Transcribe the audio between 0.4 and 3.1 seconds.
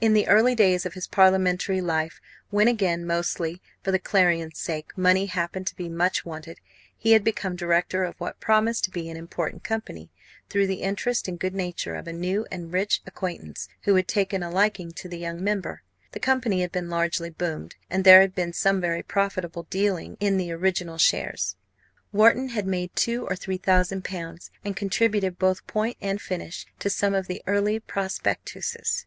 days of his parliamentary life, when, again,